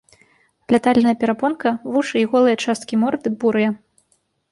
[0.75, 3.69] Лятальная перапонка, вушы і голыя часткі морды бурыя.